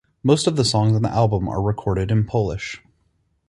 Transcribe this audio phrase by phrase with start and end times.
[0.23, 2.81] Most of the songs on the album are recorded in Polish.